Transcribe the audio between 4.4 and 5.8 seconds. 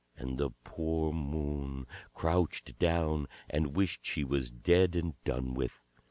dead and done with.